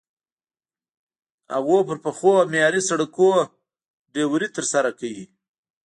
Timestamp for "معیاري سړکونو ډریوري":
2.51-4.47